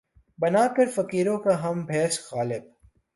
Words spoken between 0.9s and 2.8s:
فقیروں کا ہم بھیس، غالبؔ!